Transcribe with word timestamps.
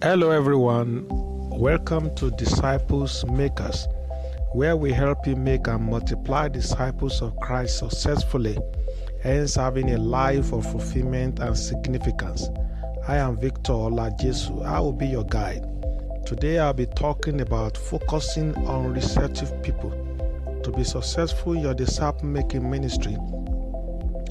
Hello, 0.00 0.30
everyone. 0.30 1.06
Welcome 1.50 2.14
to 2.14 2.30
Disciples 2.30 3.24
Makers, 3.24 3.88
where 4.52 4.76
we 4.76 4.92
help 4.92 5.26
you 5.26 5.34
make 5.34 5.66
and 5.66 5.82
multiply 5.82 6.46
disciples 6.46 7.20
of 7.20 7.36
Christ 7.38 7.78
successfully, 7.80 8.56
hence 9.24 9.56
having 9.56 9.90
a 9.90 9.98
life 9.98 10.52
of 10.52 10.70
fulfillment 10.70 11.40
and 11.40 11.58
significance. 11.58 12.48
I 13.08 13.16
am 13.16 13.38
Victor 13.38 13.72
Olajesu. 13.72 14.64
I 14.64 14.78
will 14.78 14.92
be 14.92 15.08
your 15.08 15.24
guide. 15.24 15.66
Today, 16.24 16.60
I'll 16.60 16.72
be 16.72 16.86
talking 16.86 17.40
about 17.40 17.76
focusing 17.76 18.54
on 18.68 18.94
receptive 18.94 19.60
people. 19.64 19.90
To 20.62 20.70
be 20.70 20.84
successful 20.84 21.54
in 21.54 21.62
your 21.62 21.74
disciple 21.74 22.26
making 22.26 22.70
ministry, 22.70 23.16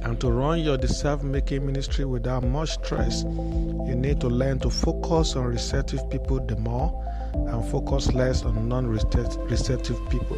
and 0.03 0.19
to 0.21 0.31
run 0.31 0.59
your 0.59 0.77
disciple 0.77 1.25
making 1.25 1.65
ministry 1.65 2.05
without 2.05 2.43
much 2.43 2.71
stress, 2.71 3.23
you 3.23 3.95
need 3.95 4.21
to 4.21 4.27
learn 4.27 4.59
to 4.59 4.69
focus 4.69 5.35
on 5.35 5.45
receptive 5.45 6.09
people 6.09 6.39
the 6.45 6.55
more 6.57 7.03
and 7.33 7.65
focus 7.69 8.13
less 8.13 8.43
on 8.43 8.67
non 8.67 8.87
receptive 8.87 10.09
people. 10.09 10.37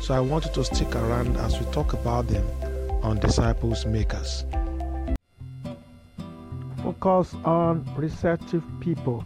So 0.00 0.14
I 0.14 0.20
want 0.20 0.46
you 0.46 0.52
to 0.52 0.64
stick 0.64 0.94
around 0.94 1.36
as 1.38 1.58
we 1.58 1.66
talk 1.72 1.92
about 1.92 2.28
them 2.28 2.46
on 3.02 3.18
Disciples 3.18 3.84
Makers. 3.86 4.44
Focus 6.82 7.34
on 7.44 7.88
receptive 7.96 8.62
people. 8.80 9.24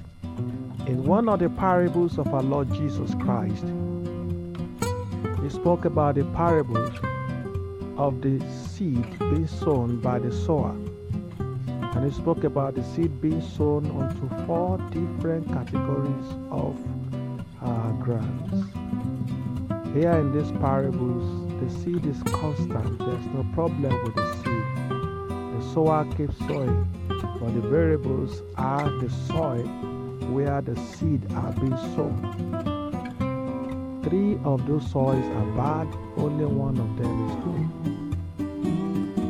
In 0.86 1.04
one 1.04 1.28
of 1.28 1.40
the 1.40 1.50
parables 1.50 2.18
of 2.18 2.32
our 2.32 2.42
Lord 2.42 2.72
Jesus 2.72 3.14
Christ, 3.20 3.64
he 5.42 5.50
spoke 5.50 5.84
about 5.84 6.14
the 6.14 6.24
parables 6.34 6.90
of 7.96 8.20
the 8.20 8.40
seed 8.66 9.18
being 9.18 9.46
sown 9.46 10.00
by 10.00 10.18
the 10.18 10.32
sower. 10.32 10.74
And 11.94 12.04
he 12.04 12.10
spoke 12.10 12.44
about 12.44 12.74
the 12.74 12.82
seed 12.82 13.20
being 13.20 13.42
sown 13.42 13.90
onto 13.90 14.28
four 14.46 14.78
different 14.90 15.48
categories 15.48 16.26
of 16.50 16.76
uh, 17.62 17.92
grounds. 17.92 18.72
Here 19.94 20.12
in 20.12 20.32
these 20.32 20.50
parables, 20.52 21.24
the 21.60 21.70
seed 21.80 22.06
is 22.06 22.22
constant. 22.24 22.98
There's 22.98 23.26
no 23.26 23.46
problem 23.52 24.02
with 24.04 24.14
the 24.14 24.32
seed. 24.36 24.64
The 25.60 25.74
sower 25.74 26.04
keeps 26.16 26.38
sowing, 26.38 26.86
but 27.08 27.54
the 27.54 27.60
variables 27.60 28.42
are 28.56 28.88
the 28.88 29.10
soil 29.28 29.66
where 30.32 30.62
the 30.62 30.76
seed 30.76 31.30
are 31.34 31.52
being 31.52 31.76
sown. 31.94 32.16
Three 34.02 34.38
of 34.44 34.66
those 34.66 34.90
soils 34.90 35.24
are 35.24 35.46
bad, 35.56 35.88
only 36.16 36.46
one 36.46 36.78
of 36.78 36.96
them 36.96 37.28
is 37.28 37.34
good. 37.44 37.91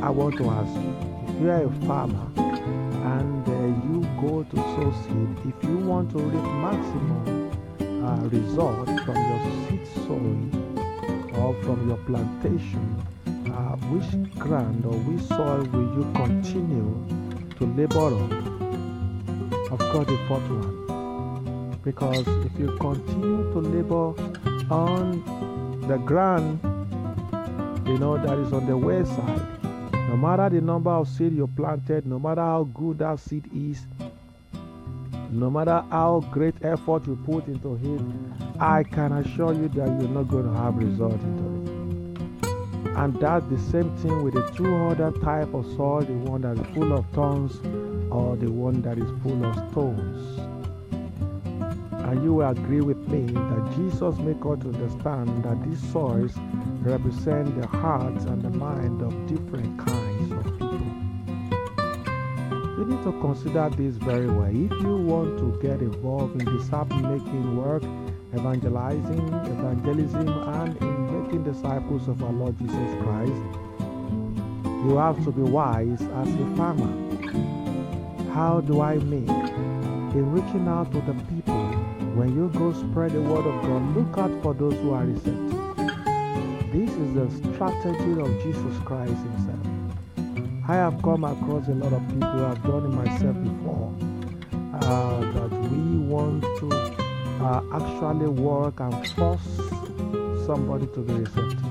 I 0.03 0.11
want 0.11 0.37
to 0.39 0.51
ask 0.51 0.75
you 0.75 0.95
if 1.29 1.41
you 1.41 1.51
are 1.51 1.63
a 1.63 1.71
farmer 1.87 2.27
and 2.37 3.49
uh, 3.49 3.53
you 3.87 4.03
go 4.21 4.43
to 4.43 4.57
sow 4.57 4.93
seed, 5.05 5.55
if 5.55 5.63
you 5.63 5.77
want 5.79 6.11
to 6.11 6.19
reap 6.19 6.43
maximum 6.43 7.51
uh, 8.05 8.17
result 8.27 8.87
from 9.05 9.15
your 9.15 9.69
seed 9.69 9.87
sowing 10.07 10.51
or 11.37 11.55
from 11.63 11.89
your 11.89 11.99
plantation, 11.99 13.01
uh, 13.47 13.77
which 13.93 14.39
ground 14.41 14.85
or 14.85 14.99
which 15.07 15.23
soil 15.23 15.63
will 15.71 15.95
you 15.97 16.13
continue 16.15 16.91
to 17.59 17.67
labor 17.77 18.13
on? 18.13 18.33
Of 19.71 19.79
course, 19.79 20.09
the 20.09 20.19
fourth 20.27 20.43
one. 20.51 21.79
Because 21.85 22.27
if 22.27 22.59
you 22.59 22.77
continue 22.79 23.53
to 23.53 23.59
labor 23.61 24.15
on 24.69 25.23
the 25.87 25.99
ground, 25.99 26.59
you 27.87 27.99
know, 27.99 28.19
that 28.19 28.37
is 28.39 28.53
on 28.53 28.67
the 28.67 28.77
west 28.77 29.15
side, 29.15 29.62
no 30.13 30.19
matter 30.19 30.51
the 30.51 30.61
number 30.61 30.91
of 30.91 31.09
seed 31.09 31.33
you 31.33 31.47
planted, 31.47 32.05
no 32.05 32.19
matter 32.19 32.43
how 32.43 32.65
good 32.75 32.99
that 32.99 33.19
seed 33.19 33.49
is, 33.55 33.87
no 35.31 35.51
matter 35.51 35.83
how 35.89 36.21
great 36.31 36.55
effort 36.61 37.07
you 37.07 37.17
put 37.25 37.47
into 37.47 37.77
it, 37.77 38.61
I 38.61 38.83
can 38.83 39.13
assure 39.13 39.55
you 39.55 39.69
that 39.69 39.89
you're 39.89 40.11
not 40.11 40.25
going 40.25 40.45
to 40.45 40.53
have 40.53 40.77
result 40.77 41.15
into 41.15 41.45
it. 42.45 42.95
And 42.95 43.19
that's 43.19 43.47
the 43.47 43.59
same 43.71 43.97
thing 43.97 44.23
with 44.23 44.35
the 44.35 44.47
two 44.55 44.77
other 44.77 45.13
type 45.23 45.55
of 45.55 45.65
soil, 45.77 46.03
the 46.03 46.13
one 46.13 46.43
that 46.43 46.59
is 46.59 46.75
full 46.75 46.93
of 46.93 47.07
thorns 47.13 47.57
or 48.13 48.37
the 48.37 48.53
one 48.53 48.83
that 48.83 48.99
is 48.99 49.09
full 49.23 49.47
of 49.47 49.71
stones. 49.71 50.39
And 51.91 52.23
you 52.23 52.35
will 52.35 52.51
agree 52.51 52.83
with 52.83 52.99
me 53.09 53.33
that 53.33 53.73
Jesus 53.77 54.19
make 54.19 54.45
us 54.45 54.63
understand 54.63 55.43
that 55.45 55.65
these 55.67 55.81
soils 55.91 56.35
represent 56.85 57.61
the 57.61 57.67
hearts 57.67 58.25
and 58.25 58.43
the 58.43 58.51
mind 58.51 59.03
of 59.03 59.13
different 59.27 59.79
kinds 59.79 60.33
of 60.33 60.45
people. 60.53 60.79
You 62.79 62.85
need 62.89 63.03
to 63.05 63.13
consider 63.21 63.71
this 63.71 63.97
very 63.97 64.27
well. 64.27 64.49
If 64.49 64.73
you 64.83 64.97
want 64.97 65.39
to 65.39 65.59
get 65.63 65.81
involved 65.81 66.41
in 66.41 66.59
disciple 66.59 66.99
making 66.99 67.57
work, 67.57 67.85
evangelizing, 68.35 69.29
evangelism, 69.29 70.29
and 70.29 70.77
in 70.79 71.23
making 71.23 71.45
disciples 71.45 72.09
of 72.09 72.23
our 72.25 72.33
Lord 72.33 72.59
Jesus 72.59 73.03
Christ, 73.03 73.33
you 74.85 74.97
have 74.97 75.23
to 75.25 75.31
be 75.31 75.43
wise 75.43 76.01
as 76.01 76.29
a 76.29 76.57
farmer. 76.57 76.91
How 78.33 78.61
do 78.61 78.81
I 78.81 78.97
make? 78.97 79.29
In 79.29 80.33
reaching 80.33 80.67
out 80.67 80.91
to 80.93 81.01
the 81.03 81.15
people, 81.27 81.65
when 82.17 82.35
you 82.35 82.49
go 82.59 82.73
spread 82.73 83.13
the 83.13 83.21
word 83.21 83.47
of 83.47 83.63
God, 83.63 83.97
look 83.97 84.19
out 84.19 84.43
for 84.43 84.55
those 84.55 84.75
who 84.75 84.93
are 84.93 85.05
receptive. 85.05 85.72
This 86.73 86.91
is 86.91 87.15
the 87.15 87.31
strategy 87.53 88.13
of 88.19 88.43
Jesus 88.43 88.79
Christ 88.87 89.13
Himself. 89.13 89.61
I 90.67 90.75
have 90.77 91.03
come 91.03 91.23
across 91.25 91.69
a 91.69 91.73
lot 91.75 91.93
of 91.93 92.09
people 92.09 92.39
have 92.49 92.63
done 92.63 92.87
it 92.87 92.89
myself 92.89 93.37
before 93.43 93.95
uh, 94.75 95.21
that 95.21 95.51
we 95.71 95.99
want 95.99 96.43
to 96.61 96.73
uh, 97.45 97.63
actually 97.75 98.29
work 98.29 98.81
and 98.81 99.07
force 99.11 99.45
somebody 100.47 100.87
to 100.95 101.01
be 101.01 101.13
receptive. 101.13 101.63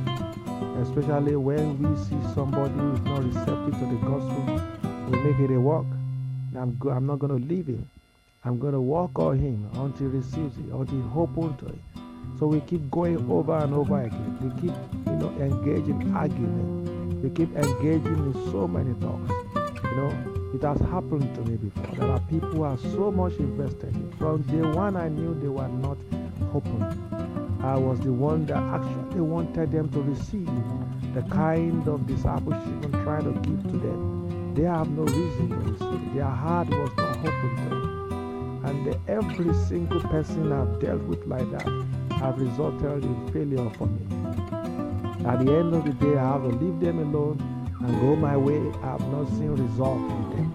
Especially 0.84 1.36
when 1.36 1.82
we 1.82 1.98
see 2.04 2.20
somebody 2.36 2.74
who 2.76 2.94
is 2.94 3.02
not 3.02 3.24
receptive 3.24 3.74
to 3.80 3.86
the 3.86 4.00
gospel, 4.06 4.62
we 5.10 5.18
make 5.24 5.40
it 5.40 5.56
a 5.56 5.60
work. 5.60 5.86
I'm, 6.56 6.78
go- 6.78 6.92
I'm 6.92 7.08
not 7.08 7.18
going 7.18 7.42
to 7.42 7.48
leave 7.48 7.66
him. 7.66 7.90
I'm 8.46 8.60
going 8.60 8.74
to 8.74 8.82
work 8.82 9.18
on 9.18 9.40
him 9.40 9.68
until 9.74 10.12
he 10.12 10.18
receives 10.18 10.58
it, 10.60 10.66
until 10.72 10.86
he 10.86 11.04
open 11.16 11.58
to 11.58 11.66
it. 11.68 12.01
So 12.42 12.48
we 12.48 12.60
keep 12.62 12.90
going 12.90 13.30
over 13.30 13.56
and 13.56 13.72
over 13.72 14.02
again. 14.02 14.36
We 14.42 14.50
keep, 14.62 14.76
you 15.06 15.12
know, 15.12 15.30
engaging 15.40 16.12
argument. 16.16 17.22
We 17.22 17.30
keep 17.30 17.56
engaging 17.56 18.18
in 18.18 18.34
so 18.52 18.68
many 18.68 18.96
talks. 18.96 19.30
You 19.84 19.96
know, 19.96 20.52
it 20.56 20.64
has 20.64 20.80
happened 20.90 21.36
to 21.36 21.42
me 21.42 21.58
before. 21.58 21.96
There 21.98 22.10
are 22.10 22.20
people 22.22 22.50
who 22.50 22.64
are 22.64 22.80
so 22.80 23.12
much 23.12 23.34
invested. 23.34 23.96
From 24.18 24.42
day 24.42 24.62
one, 24.62 24.96
I 24.96 25.08
knew 25.10 25.40
they 25.40 25.50
were 25.50 25.68
not 25.68 26.00
open. 26.52 27.60
I 27.62 27.78
was 27.78 28.00
the 28.00 28.12
one 28.12 28.48
that 28.48 28.58
actually 28.58 29.22
wanted 29.22 29.72
them 29.72 29.90
to 29.90 30.02
receive 30.02 30.50
the 31.14 31.22
kind 31.30 31.88
of 31.88 32.08
discipleship 32.08 32.86
I'm 32.86 33.04
trying 33.04 33.26
to 33.26 33.40
give 33.48 33.72
to 33.72 33.78
them. 33.78 34.56
They 34.56 34.64
have 34.64 34.90
no 34.90 35.04
reason 35.04 35.50
to 35.50 35.58
receive. 35.58 36.16
Their 36.16 36.26
heart 36.26 36.70
was 36.70 36.90
not 36.98 37.20
open 37.20 37.70
to 37.70 37.78
it. 37.78 38.72
And 38.72 38.98
every 39.08 39.54
single 39.68 40.02
person 40.02 40.52
I've 40.52 40.80
dealt 40.80 41.04
with 41.04 41.24
like 41.28 41.48
that 41.52 42.01
have 42.22 42.38
resulted 42.40 43.04
in 43.04 43.32
failure 43.34 43.70
for 43.72 43.88
me. 43.88 44.06
At 45.26 45.44
the 45.44 45.52
end 45.52 45.74
of 45.74 45.84
the 45.86 45.94
day, 45.94 46.18
I 46.18 46.34
have 46.34 46.44
to 46.44 46.50
leave 46.50 46.80
them 46.80 47.00
alone 47.00 47.38
and 47.82 48.00
go 48.00 48.16
my 48.16 48.38
way. 48.38 48.62
I 48.84 48.92
have 48.92 49.08
not 49.08 49.28
seen 49.30 49.50
result 49.52 49.98
in 49.98 50.30
them 50.30 50.48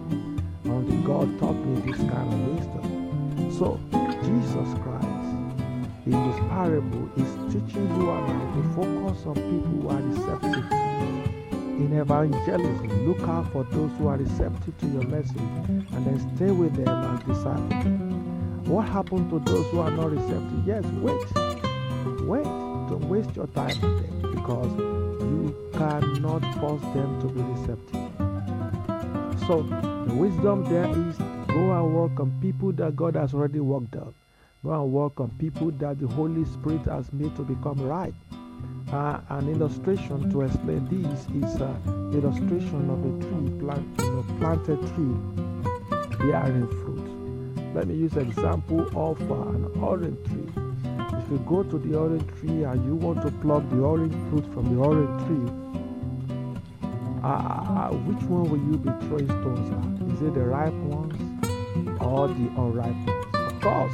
until 0.65 1.03
God 1.03 1.39
taught 1.41 1.55
me 1.55 1.81
this 1.81 1.99
kind 1.99 2.33
of 2.33 2.41
wisdom. 2.55 3.51
So, 3.59 3.81
Jesus 4.23 4.71
Christ, 4.83 5.35
in 6.07 6.13
this 6.13 6.39
parable, 6.51 7.11
is 7.17 7.53
teaching 7.53 7.87
you 7.97 8.11
and 8.11 8.31
I 8.31 8.55
to 8.55 8.63
focus 8.75 9.27
on 9.27 9.35
people 9.35 9.75
who 9.75 9.89
are 9.89 10.03
receptive. 10.03 10.73
In 11.81 11.93
evangelism, 11.93 13.09
look 13.09 13.29
out 13.29 13.51
for 13.53 13.65
those 13.65 13.91
who 13.99 14.07
are 14.07 14.17
receptive 14.17 14.79
to 14.79 14.87
your 14.87 15.03
message 15.03 15.37
and 15.37 16.07
then 16.07 16.37
stay 16.37 16.53
with 16.53 16.75
them 16.77 16.89
as 16.89 17.21
disciples. 17.25 18.69
What 18.69 18.89
happened 18.89 19.31
to 19.31 19.39
those 19.41 19.67
who 19.71 19.81
are 19.81 19.91
not 19.91 20.11
receptive? 20.11 20.67
Yes, 20.67 20.85
wait. 21.03 21.56
Wait. 22.27 22.45
Don't 22.89 23.09
waste 23.09 23.35
your 23.35 23.47
time 23.49 23.81
with 23.81 24.21
them 24.21 24.35
because 24.35 24.79
you 24.79 25.71
cannot 25.73 26.43
force 26.61 26.83
them 26.95 27.21
to 27.21 27.27
be 27.29 27.41
receptive. 27.43 28.07
So, 29.47 29.63
the 30.07 30.15
wisdom 30.15 30.65
there 30.65 30.89
is 31.09 31.17
go 31.49 31.73
and 31.73 31.95
work 31.95 32.19
on 32.21 32.37
people 32.41 32.73
that 32.73 32.97
God 32.97 33.17
has 33.17 33.35
already 33.35 33.61
worked 33.61 33.97
on. 33.97 34.15
Go 34.65 34.73
and 34.83 34.93
work 34.93 35.21
on 35.21 35.31
people 35.39 35.71
that 35.73 35.99
the 36.01 36.07
Holy 36.07 36.45
Spirit 36.45 36.85
has 36.87 37.13
made 37.13 37.35
to 37.37 37.43
become 37.43 37.81
right. 37.81 38.15
Uh, 38.93 39.21
an 39.31 39.49
illustration 39.49 40.31
to 40.31 40.43
explain 40.43 40.85
this 40.87 41.23
is 41.45 41.61
an 41.61 42.13
illustration 42.13 42.91
of 42.91 43.05
a 43.05 43.19
tree, 43.21 43.61
plant, 43.61 44.01
you 44.01 44.11
know, 44.11 44.25
planted 44.39 44.79
tree 44.95 46.27
bearing 46.31 46.69
fruit. 46.69 47.75
Let 47.75 47.89
me 47.89 47.95
use 47.95 48.15
an 48.15 48.29
example 48.29 48.81
of 48.97 49.21
uh, 49.31 49.35
an 49.35 49.71
orange 49.81 50.25
tree. 50.29 50.66
If 51.27 51.33
you 51.33 51.39
go 51.39 51.65
to 51.65 51.77
the 51.77 51.99
orange 51.99 52.25
tree 52.39 52.63
and 52.63 52.87
you 52.87 52.95
want 52.95 53.21
to 53.23 53.33
pluck 53.43 53.69
the 53.71 53.81
orange 53.81 54.15
fruit 54.31 54.45
from 54.55 54.73
the 54.73 54.81
orange 54.81 55.27
tree, 55.27 55.51
uh, 57.25 57.89
which 58.07 58.23
one 58.31 58.49
will 58.49 58.63
you 58.71 58.79
be 58.79 58.91
throwing 59.09 59.27
stones 59.27 59.69
at? 59.75 60.15
Is 60.15 60.23
it 60.23 60.35
the 60.35 60.45
ripe 60.45 60.73
ones 60.73 61.19
or 62.01 62.29
the 62.29 62.47
unripe 62.57 62.95
ones? 62.95 63.27
Of 63.35 63.61
course, 63.61 63.93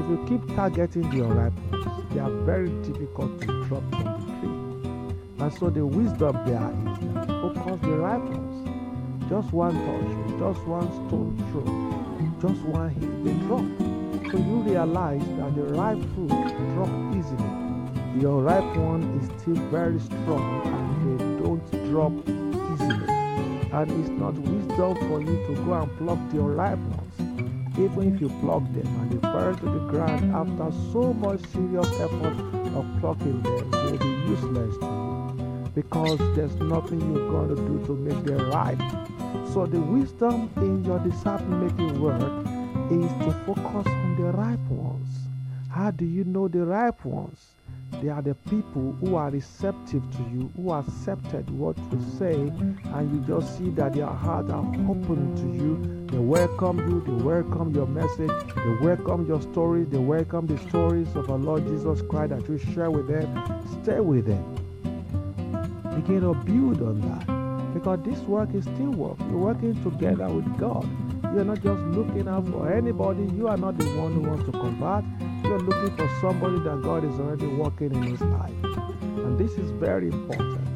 if 0.00 0.08
you 0.08 0.24
keep 0.26 0.56
targeting 0.56 1.10
the 1.10 1.26
unripe 1.26 1.52
ones, 1.70 2.06
they 2.14 2.20
are 2.20 2.30
very 2.30 2.70
difficult 2.80 3.38
to 3.42 3.46
drop 3.66 3.82
from 3.90 4.04
the 4.04 4.24
tree. 4.40 5.44
And 5.44 5.52
so 5.52 5.68
the 5.68 5.84
wisdom 5.84 6.40
there 6.46 6.72
is 6.72 7.12
that 7.12 7.26
focus 7.26 7.80
the 7.82 7.96
ripe 7.98 8.24
ones. 8.24 9.28
Just 9.28 9.52
one 9.52 9.74
touch, 9.74 10.38
just 10.40 10.66
one 10.66 10.88
stone 10.88 11.36
throw, 11.52 11.68
just 12.40 12.62
one 12.64 12.88
hit, 12.88 13.24
they 13.26 13.34
drop. 13.44 13.66
So 14.30 14.38
you 14.38 14.62
realize 14.64 15.20
that 15.36 15.54
the 15.54 15.64
ripe 15.64 15.98
fruit 16.14 16.41
drop 16.84 17.16
easily. 17.16 17.50
The 18.18 18.28
unripe 18.28 18.76
one 18.76 19.02
is 19.18 19.42
still 19.42 19.54
very 19.70 19.98
strong 20.00 20.66
and 20.66 21.18
they 21.18 21.42
don't 21.42 21.90
drop 21.90 22.12
easily. 22.28 23.08
And 23.72 23.90
it's 24.00 24.10
not 24.10 24.34
wisdom 24.34 24.96
for 25.08 25.20
you 25.20 25.46
to 25.46 25.64
go 25.64 25.74
and 25.74 25.98
pluck 25.98 26.18
the 26.30 26.40
unripe 26.40 26.78
ones. 26.78 27.78
Even 27.78 28.14
if 28.14 28.20
you 28.20 28.28
pluck 28.40 28.62
them 28.74 28.86
and 29.00 29.12
they 29.12 29.20
fall 29.20 29.54
to 29.54 29.64
the 29.64 29.86
ground 29.88 30.34
after 30.34 30.76
so 30.92 31.12
much 31.14 31.40
serious 31.52 31.88
effort 32.00 32.36
of 32.76 32.86
plucking 33.00 33.42
them, 33.42 33.70
they'll 33.70 33.96
be 33.96 34.08
useless 34.28 34.76
to 34.78 34.84
you 34.84 35.72
because 35.74 36.18
there's 36.36 36.54
nothing 36.56 37.00
you're 37.14 37.30
going 37.30 37.48
to 37.48 37.56
do 37.56 37.86
to 37.86 37.96
make 37.96 38.24
them 38.24 38.50
ripe. 38.50 38.78
So 39.54 39.64
the 39.64 39.80
wisdom 39.80 40.50
in 40.56 40.84
your 40.84 40.98
disciple 40.98 41.46
making 41.46 41.98
work 42.00 42.20
is 42.90 43.10
to 43.24 43.32
focus 43.46 43.86
on 43.86 44.16
the 44.16 44.32
ripe 44.32 44.60
ones. 44.68 45.21
How 45.72 45.90
do 45.90 46.04
you 46.04 46.24
know 46.24 46.48
the 46.48 46.66
ripe 46.66 47.02
ones? 47.02 47.54
They 48.02 48.10
are 48.10 48.20
the 48.20 48.34
people 48.34 48.94
who 49.00 49.14
are 49.14 49.30
receptive 49.30 50.02
to 50.16 50.22
you, 50.30 50.52
who 50.54 50.70
accepted 50.70 51.48
what 51.48 51.78
you 51.90 52.04
say, 52.18 52.34
and 52.34 53.10
you 53.10 53.24
just 53.26 53.56
see 53.56 53.70
that 53.70 53.94
their 53.94 54.04
hearts 54.04 54.50
are 54.50 54.66
open 54.90 55.34
to 55.34 55.46
you. 55.56 56.06
They 56.08 56.18
welcome 56.18 56.76
you, 56.76 57.00
they 57.06 57.24
welcome 57.24 57.74
your 57.74 57.86
message, 57.86 58.30
they 58.54 58.86
welcome 58.86 59.26
your 59.26 59.40
stories, 59.40 59.88
they 59.88 59.96
welcome 59.96 60.46
the 60.46 60.58
stories 60.68 61.08
of 61.16 61.30
our 61.30 61.38
Lord 61.38 61.66
Jesus 61.66 62.02
Christ 62.02 62.30
that 62.30 62.46
you 62.50 62.58
share 62.74 62.90
with 62.90 63.08
them. 63.08 63.34
Stay 63.82 64.00
with 64.00 64.26
them. 64.26 64.44
Begin 65.94 66.20
to 66.20 66.34
build 66.34 66.82
on 66.82 67.00
that. 67.00 67.72
Because 67.72 67.98
this 68.04 68.18
work 68.24 68.52
is 68.52 68.64
still 68.64 68.90
work. 68.90 69.18
You're 69.20 69.38
working 69.38 69.82
together 69.82 70.28
with 70.28 70.58
God. 70.58 70.86
You're 71.34 71.44
not 71.44 71.62
just 71.62 71.80
looking 71.96 72.28
out 72.28 72.46
for 72.48 72.70
anybody. 72.70 73.24
You 73.34 73.48
are 73.48 73.56
not 73.56 73.78
the 73.78 73.86
one 73.98 74.12
who 74.12 74.20
wants 74.20 74.44
to 74.44 74.52
convert. 74.52 75.04
You're 75.52 75.60
looking 75.60 75.94
for 75.98 76.08
somebody 76.22 76.60
that 76.60 76.80
God 76.80 77.04
is 77.04 77.20
already 77.20 77.46
working 77.46 77.94
in 77.94 78.02
his 78.04 78.22
life. 78.22 78.64
And 78.64 79.38
this 79.38 79.52
is 79.58 79.70
very 79.72 80.08
important. 80.08 80.66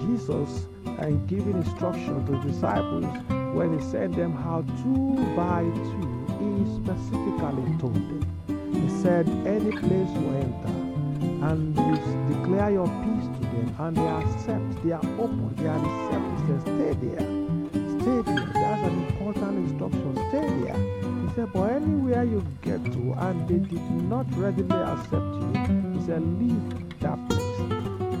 Jesus 0.00 0.66
and 0.96 1.28
giving 1.28 1.58
instruction 1.58 2.24
to 2.24 2.48
disciples 2.50 3.04
when 3.54 3.78
he 3.78 3.84
sent 3.84 4.16
them 4.16 4.32
how 4.32 4.62
two 4.82 5.22
by 5.36 5.60
two, 5.60 6.24
he 6.40 6.64
specifically 6.80 7.76
told 7.78 7.96
them. 7.96 8.24
He 8.72 8.88
said, 9.02 9.28
Any 9.46 9.72
place 9.72 10.08
you 10.16 10.28
enter, 10.40 11.44
and 11.44 11.76
you 11.76 12.34
declare 12.34 12.70
your 12.70 12.86
peace 12.86 13.26
to 13.26 13.40
them, 13.44 13.76
and 13.78 13.94
they 13.94 14.06
accept, 14.06 14.84
they 14.84 14.92
are 14.92 15.20
open, 15.20 15.54
they 15.56 15.66
are 15.66 15.78
receptive, 15.78 16.64
they 16.64 16.94
stay 16.94 17.08
there 17.08 17.37
stay 18.00 18.22
there. 18.22 18.46
That's 18.54 18.82
an 18.88 19.06
important 19.06 19.70
instruction. 19.70 20.14
Stay 20.28 20.48
there. 20.62 20.76
He 21.22 21.34
said, 21.34 21.52
but 21.52 21.72
anywhere 21.72 22.24
you 22.24 22.44
get 22.62 22.84
to 22.84 23.12
and 23.18 23.48
they 23.48 23.58
did 23.58 23.90
not 24.08 24.26
readily 24.36 24.76
accept 24.76 25.12
you, 25.14 25.52
he 25.92 26.06
said, 26.06 26.22
leave 26.38 27.00
that 27.00 27.18
place. 27.28 27.58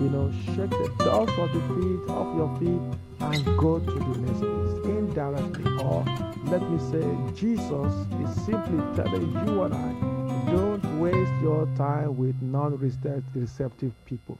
You 0.00 0.10
know, 0.10 0.32
shake 0.46 0.70
the 0.70 0.92
dust 0.98 1.32
of 1.38 1.52
the 1.52 1.60
feet 1.74 2.10
off 2.10 2.36
your 2.36 2.50
feet 2.58 2.98
and 3.20 3.58
go 3.58 3.78
to 3.80 3.92
the 3.92 4.18
next 4.18 4.40
place 4.40 4.86
indirectly. 4.86 5.70
Or 5.82 6.04
let 6.44 6.62
me 6.70 6.78
say, 6.90 7.04
Jesus 7.34 7.92
is 8.22 8.44
simply 8.44 8.80
telling 8.94 9.32
you 9.32 9.62
and 9.64 9.74
I, 9.74 10.52
don't 10.52 11.00
waste 11.00 11.32
your 11.42 11.66
time 11.76 12.16
with 12.16 12.40
non-receptive 12.40 13.92
people. 14.04 14.38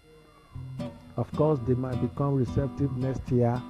Of 1.16 1.30
course, 1.32 1.58
they 1.66 1.74
might 1.74 2.00
become 2.00 2.34
receptive 2.34 2.96
next 2.96 3.28
year 3.32 3.60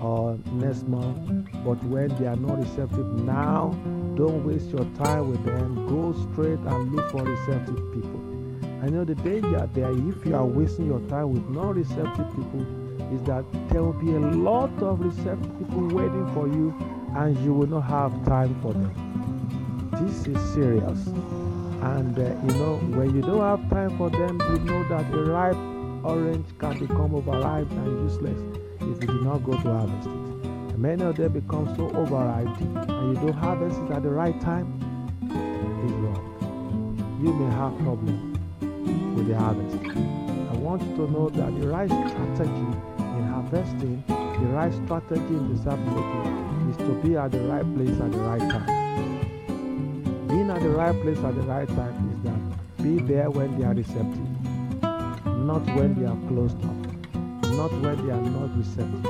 or 0.00 0.38
next 0.52 0.86
month. 0.88 1.48
But 1.64 1.82
when 1.84 2.08
they 2.18 2.26
are 2.26 2.36
not 2.36 2.58
receptive 2.58 3.06
now, 3.06 3.78
don't 4.16 4.44
waste 4.44 4.70
your 4.70 4.84
time 5.02 5.30
with 5.30 5.44
them. 5.44 5.86
Go 5.86 6.12
straight 6.32 6.58
and 6.58 6.94
look 6.94 7.10
for 7.10 7.22
receptive 7.22 7.76
people. 7.92 8.20
I 8.82 8.88
know 8.88 9.04
the 9.04 9.14
danger 9.16 9.68
there, 9.74 9.90
if 9.90 10.24
you 10.24 10.34
are 10.34 10.44
wasting 10.44 10.86
your 10.86 11.00
time 11.08 11.32
with 11.32 11.48
non 11.48 11.74
receptive 11.74 12.28
people, 12.34 12.64
is 13.14 13.22
that 13.24 13.44
there 13.68 13.82
will 13.82 13.92
be 13.92 14.12
a 14.12 14.20
lot 14.20 14.70
of 14.82 15.00
receptive 15.00 15.58
people 15.58 15.88
waiting 15.88 16.32
for 16.34 16.48
you 16.48 16.74
and 17.16 17.36
you 17.44 17.52
will 17.52 17.66
not 17.66 17.82
have 17.82 18.12
time 18.24 18.58
for 18.62 18.72
them. 18.72 18.92
This 20.00 20.26
is 20.26 20.54
serious. 20.54 21.06
And 21.82 22.18
uh, 22.18 22.22
you 22.22 22.58
know, 22.58 22.76
when 22.96 23.14
you 23.14 23.22
don't 23.22 23.40
have 23.40 23.68
time 23.70 23.96
for 23.98 24.10
them, 24.10 24.40
you 24.50 24.58
know 24.60 24.82
that 24.88 25.12
a 25.12 25.24
ripe 25.24 25.56
orange 26.04 26.46
can 26.58 26.78
become 26.78 27.14
overripe 27.14 27.70
and 27.70 28.10
useless 28.10 28.69
if 28.80 29.00
you 29.00 29.06
do 29.06 29.20
not 29.24 29.44
go 29.44 29.52
to 29.52 29.58
harvest 29.58 30.08
it. 30.08 30.12
And 30.12 30.78
many 30.78 31.02
of 31.02 31.16
them 31.16 31.32
become 31.32 31.74
so 31.76 31.90
overripe 31.90 32.60
and 32.60 33.14
you 33.14 33.20
don't 33.20 33.32
harvest 33.32 33.78
it 33.78 33.90
at 33.90 34.02
the 34.02 34.10
right 34.10 34.38
time, 34.40 34.66
is 35.84 35.92
wrong. 35.92 37.18
You 37.22 37.32
may 37.32 37.50
have 37.54 37.76
problem 37.78 39.14
with 39.14 39.28
the 39.28 39.36
harvest. 39.36 39.76
I 39.76 40.56
want 40.56 40.82
you 40.82 40.96
to 40.96 41.10
know 41.10 41.28
that 41.30 41.60
the 41.60 41.68
right 41.68 41.88
strategy 41.88 42.66
in 42.98 43.24
harvesting, 43.28 44.04
the 44.06 44.46
right 44.54 44.72
strategy 44.72 45.34
in 45.34 45.54
disciple 45.54 45.84
making 45.84 46.70
is 46.70 46.76
to 46.78 46.92
be 47.02 47.16
at 47.16 47.32
the 47.32 47.40
right 47.40 47.74
place 47.74 48.00
at 48.00 48.12
the 48.12 48.18
right 48.18 48.40
time. 48.40 50.26
Being 50.28 50.50
at 50.50 50.62
the 50.62 50.70
right 50.70 51.00
place 51.02 51.18
at 51.18 51.34
the 51.34 51.42
right 51.42 51.68
time 51.68 52.10
is 52.12 52.22
that 52.24 52.82
be 52.82 53.00
there 53.00 53.30
when 53.30 53.58
they 53.58 53.66
are 53.66 53.74
receptive, 53.74 54.82
not 54.82 55.64
when 55.76 55.94
they 55.98 56.06
are 56.06 56.16
closed 56.28 56.60
not 57.60 57.72
when 57.72 58.06
they 58.06 58.10
are 58.10 58.22
not 58.22 58.56
receptive. 58.56 59.04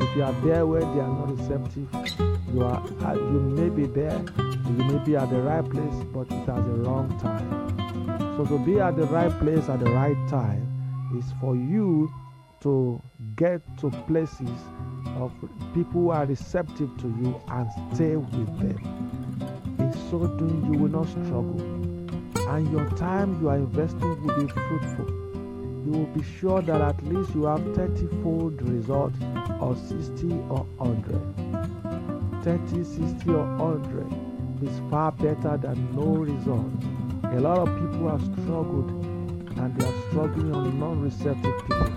If 0.00 0.16
you 0.16 0.22
are 0.22 0.32
there 0.40 0.66
where 0.66 0.80
they 0.80 1.00
are 1.00 1.14
not 1.20 1.36
receptive, 1.36 1.86
you 2.54 2.62
are 2.64 2.80
uh, 3.04 3.14
you 3.14 3.40
may 3.58 3.68
be 3.68 3.84
there, 3.84 4.24
you 4.38 4.84
may 4.88 5.04
be 5.04 5.16
at 5.16 5.28
the 5.28 5.36
right 5.36 5.62
place, 5.62 5.98
but 6.14 6.26
it 6.30 6.48
has 6.48 6.64
a 6.64 6.76
wrong 6.84 7.08
time. 7.18 7.50
So 8.38 8.46
to 8.46 8.64
be 8.64 8.80
at 8.80 8.96
the 8.96 9.04
right 9.04 9.30
place 9.38 9.68
at 9.68 9.80
the 9.80 9.90
right 9.90 10.16
time 10.30 10.64
is 11.18 11.26
for 11.42 11.54
you 11.54 12.10
to 12.60 13.02
get 13.36 13.60
to 13.80 13.90
places 14.08 14.48
of 15.18 15.30
people 15.74 16.00
who 16.00 16.10
are 16.10 16.24
receptive 16.24 16.96
to 17.02 17.08
you 17.20 17.38
and 17.48 17.68
stay 17.94 18.16
with 18.16 18.58
them. 18.60 19.76
In 19.78 19.92
so 20.08 20.26
doing, 20.38 20.72
you 20.72 20.78
will 20.80 20.90
not 20.90 21.08
struggle, 21.08 21.60
and 22.48 22.72
your 22.72 22.88
time 22.96 23.42
you 23.42 23.50
are 23.50 23.56
investing 23.56 24.24
will 24.24 24.46
be 24.46 24.50
fruitful 24.50 25.19
you 25.84 25.92
will 25.92 26.06
be 26.06 26.22
sure 26.22 26.60
that 26.62 26.80
at 26.80 27.02
least 27.06 27.34
you 27.34 27.44
have 27.44 27.62
30 27.74 28.06
fold 28.22 28.60
result 28.62 29.14
or 29.60 29.74
60 29.76 30.26
or 30.50 30.66
100. 30.76 32.44
30, 32.44 32.84
60 32.84 33.30
or 33.30 33.44
100 33.56 34.68
is 34.68 34.80
far 34.90 35.12
better 35.12 35.56
than 35.56 35.94
no 35.96 36.16
result. 36.16 36.70
A 37.32 37.40
lot 37.40 37.58
of 37.58 37.68
people 37.78 38.08
have 38.10 38.22
struggled 38.42 38.90
and 39.56 39.80
they 39.80 39.86
are 39.86 40.02
struggling 40.08 40.54
on 40.54 40.78
non-receptive 40.78 41.58
people. 41.62 41.90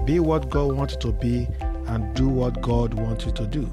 be 0.06 0.20
what 0.20 0.50
God 0.50 0.74
wants 0.74 0.94
you 0.94 1.00
to 1.02 1.12
be, 1.12 1.48
and 1.88 2.14
do 2.16 2.28
what 2.28 2.62
God 2.62 2.94
wants 2.94 3.26
you 3.26 3.32
to 3.34 3.46
do. 3.46 3.70